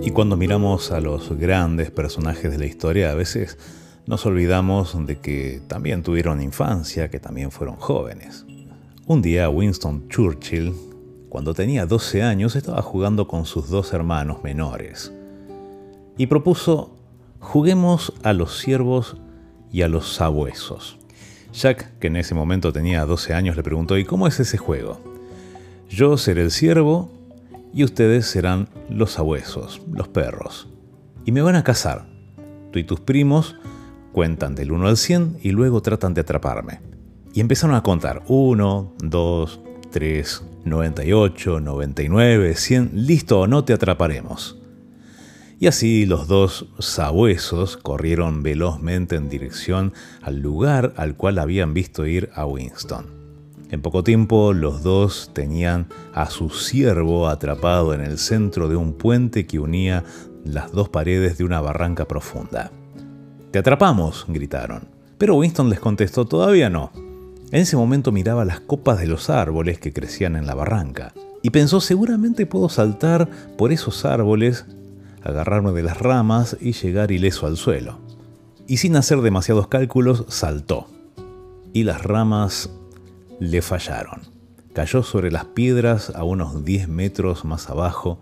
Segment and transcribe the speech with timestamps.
[0.00, 3.58] Y cuando miramos a los grandes personajes de la historia, a veces
[4.06, 8.46] nos olvidamos de que también tuvieron infancia, que también fueron jóvenes.
[9.06, 10.72] Un día Winston Churchill,
[11.28, 15.12] cuando tenía 12 años, estaba jugando con sus dos hermanos menores
[16.18, 16.96] y propuso,
[17.38, 19.16] juguemos a los ciervos
[19.72, 20.98] y a los sabuesos.
[21.52, 25.00] Jack, que en ese momento tenía 12 años, le preguntó, ¿y cómo es ese juego?
[25.88, 27.10] Yo seré el ciervo
[27.78, 30.66] y ustedes serán los sabuesos, los perros.
[31.24, 32.08] Y me van a cazar.
[32.72, 33.54] Tú y tus primos
[34.10, 36.80] cuentan del 1 al 100 y luego tratan de atraparme.
[37.32, 39.60] Y empezaron a contar 1, 2,
[39.92, 44.58] 3, 98, 99, 100, listo, no te atraparemos.
[45.60, 52.06] Y así los dos sabuesos corrieron velozmente en dirección al lugar al cual habían visto
[52.06, 53.17] ir a Winston.
[53.70, 58.94] En poco tiempo los dos tenían a su ciervo atrapado en el centro de un
[58.94, 60.04] puente que unía
[60.44, 62.70] las dos paredes de una barranca profunda.
[63.50, 64.88] Te atrapamos, gritaron.
[65.18, 66.92] Pero Winston les contestó, todavía no.
[67.50, 71.50] En ese momento miraba las copas de los árboles que crecían en la barranca y
[71.50, 74.66] pensó seguramente puedo saltar por esos árboles
[75.22, 77.98] agarrarme de las ramas y llegar ileso al suelo.
[78.66, 80.88] Y sin hacer demasiados cálculos, saltó.
[81.72, 82.70] Y las ramas
[83.40, 84.22] le fallaron.
[84.74, 88.20] Cayó sobre las piedras a unos 10 metros más abajo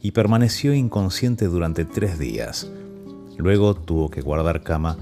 [0.00, 2.70] y permaneció inconsciente durante tres días.
[3.38, 4.98] Luego tuvo que guardar cama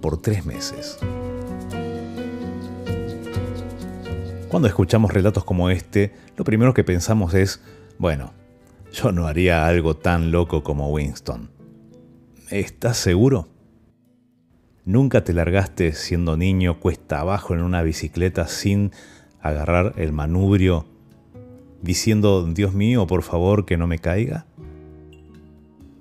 [0.00, 0.98] por tres meses.
[4.48, 7.62] Cuando escuchamos relatos como este, lo primero que pensamos es,
[7.98, 8.34] bueno,
[8.92, 11.50] yo no haría algo tan loco como Winston.
[12.50, 13.48] ¿Estás seguro?
[14.84, 18.90] ¿Nunca te largaste siendo niño cuesta abajo en una bicicleta sin
[19.40, 20.86] agarrar el manubrio
[21.82, 24.44] diciendo, Dios mío, por favor, que no me caiga?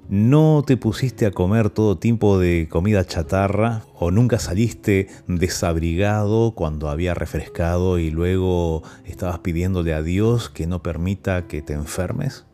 [0.09, 3.83] ¿No te pusiste a comer todo tipo de comida chatarra?
[3.99, 10.81] ¿O nunca saliste desabrigado cuando había refrescado y luego estabas pidiéndole a Dios que no
[10.81, 12.45] permita que te enfermes?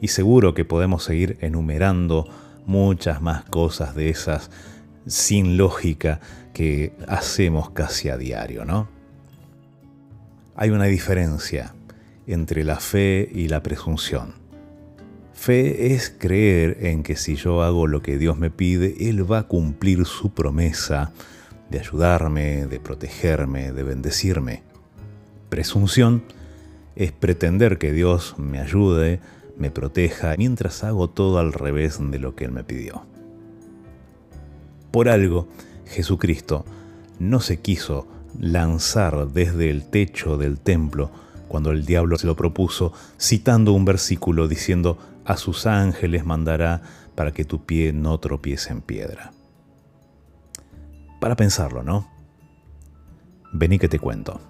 [0.00, 2.28] Y seguro que podemos seguir enumerando
[2.64, 4.50] muchas más cosas de esas
[5.06, 6.20] sin lógica
[6.52, 8.88] que hacemos casi a diario, ¿no?
[10.54, 11.74] Hay una diferencia
[12.26, 14.34] entre la fe y la presunción.
[15.32, 19.38] Fe es creer en que si yo hago lo que Dios me pide, Él va
[19.38, 21.12] a cumplir su promesa
[21.70, 24.62] de ayudarme, de protegerme, de bendecirme.
[25.48, 26.22] Presunción
[26.94, 29.20] es pretender que Dios me ayude,
[29.56, 33.04] me proteja mientras hago todo al revés de lo que Él me pidió.
[34.92, 35.48] Por algo,
[35.86, 36.64] Jesucristo
[37.18, 38.06] no se quiso
[38.38, 41.10] lanzar desde el techo del templo
[41.48, 46.82] cuando el diablo se lo propuso, citando un versículo diciendo, a sus ángeles mandará
[47.14, 49.32] para que tu pie no tropiece en piedra.
[51.20, 52.08] Para pensarlo, ¿no?
[53.52, 54.40] Vení que te cuento.